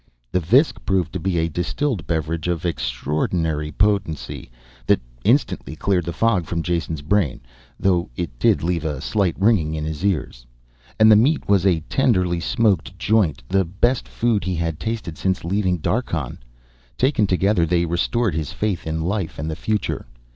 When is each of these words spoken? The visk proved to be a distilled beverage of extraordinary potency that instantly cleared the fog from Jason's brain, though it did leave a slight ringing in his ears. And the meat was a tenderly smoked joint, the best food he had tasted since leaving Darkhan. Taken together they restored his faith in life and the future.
The 0.31 0.39
visk 0.39 0.83
proved 0.83 1.13
to 1.13 1.19
be 1.19 1.37
a 1.37 1.47
distilled 1.47 2.07
beverage 2.07 2.47
of 2.47 2.65
extraordinary 2.65 3.71
potency 3.71 4.49
that 4.87 4.99
instantly 5.23 5.75
cleared 5.75 6.05
the 6.05 6.11
fog 6.11 6.47
from 6.47 6.63
Jason's 6.63 7.03
brain, 7.03 7.39
though 7.79 8.09
it 8.15 8.39
did 8.39 8.63
leave 8.63 8.83
a 8.83 8.99
slight 8.99 9.35
ringing 9.39 9.75
in 9.75 9.85
his 9.85 10.03
ears. 10.03 10.47
And 10.99 11.11
the 11.11 11.15
meat 11.15 11.47
was 11.47 11.67
a 11.67 11.81
tenderly 11.81 12.39
smoked 12.39 12.97
joint, 12.97 13.43
the 13.47 13.63
best 13.63 14.07
food 14.07 14.43
he 14.43 14.55
had 14.55 14.79
tasted 14.79 15.19
since 15.19 15.43
leaving 15.45 15.77
Darkhan. 15.77 16.39
Taken 16.97 17.27
together 17.27 17.67
they 17.67 17.85
restored 17.85 18.33
his 18.33 18.51
faith 18.51 18.87
in 18.87 19.03
life 19.03 19.37
and 19.37 19.51
the 19.51 19.55
future. 19.55 20.07